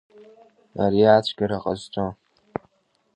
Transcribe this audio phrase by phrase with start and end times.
[0.83, 2.05] Ари ацәгьара ҟазҵо!